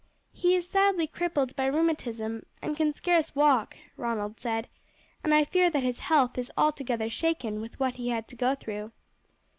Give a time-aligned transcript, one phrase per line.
[0.33, 4.67] "He is sadly crippled by rheumatism, and can scarce walk," Ronald said,
[5.23, 8.55] "and I fear that his health is altogether shaken with what he had to go
[8.55, 8.93] through."